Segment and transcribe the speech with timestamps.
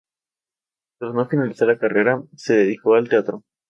[0.97, 3.43] Tras no finalizar la carrera, se dedicó al teatro.